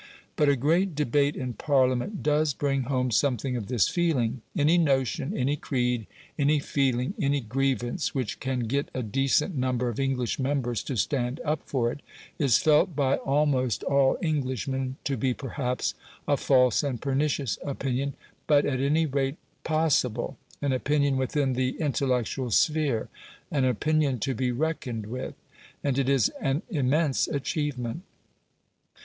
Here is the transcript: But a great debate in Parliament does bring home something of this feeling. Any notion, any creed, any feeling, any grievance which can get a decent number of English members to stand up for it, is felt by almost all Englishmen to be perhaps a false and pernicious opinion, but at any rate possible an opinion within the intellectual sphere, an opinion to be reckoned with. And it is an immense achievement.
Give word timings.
But 0.35 0.49
a 0.49 0.55
great 0.55 0.95
debate 0.95 1.35
in 1.35 1.53
Parliament 1.53 2.23
does 2.23 2.55
bring 2.55 2.85
home 2.85 3.11
something 3.11 3.55
of 3.55 3.67
this 3.67 3.87
feeling. 3.87 4.41
Any 4.57 4.79
notion, 4.79 5.37
any 5.37 5.55
creed, 5.55 6.07
any 6.39 6.57
feeling, 6.57 7.13
any 7.21 7.39
grievance 7.39 8.15
which 8.15 8.39
can 8.39 8.61
get 8.61 8.89
a 8.95 9.03
decent 9.03 9.53
number 9.55 9.89
of 9.89 9.99
English 9.99 10.39
members 10.39 10.81
to 10.85 10.97
stand 10.97 11.39
up 11.45 11.61
for 11.67 11.91
it, 11.91 11.99
is 12.39 12.57
felt 12.57 12.95
by 12.95 13.17
almost 13.17 13.83
all 13.83 14.17
Englishmen 14.23 14.95
to 15.03 15.17
be 15.17 15.35
perhaps 15.35 15.93
a 16.27 16.35
false 16.35 16.81
and 16.81 16.99
pernicious 16.99 17.59
opinion, 17.63 18.15
but 18.47 18.65
at 18.65 18.79
any 18.79 19.05
rate 19.05 19.37
possible 19.63 20.35
an 20.63 20.73
opinion 20.73 21.15
within 21.15 21.53
the 21.53 21.79
intellectual 21.79 22.49
sphere, 22.49 23.07
an 23.51 23.65
opinion 23.65 24.17
to 24.17 24.33
be 24.33 24.51
reckoned 24.51 25.05
with. 25.05 25.35
And 25.83 25.99
it 25.99 26.09
is 26.09 26.29
an 26.41 26.63
immense 26.71 27.27
achievement. 27.27 28.01